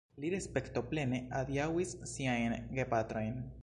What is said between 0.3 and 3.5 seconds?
respektoplene adiaŭis siajn gepatrojn.